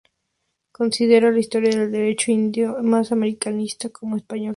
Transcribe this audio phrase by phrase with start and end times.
[0.71, 4.49] Consideraba la historia del derecho indiano tan americanista como española.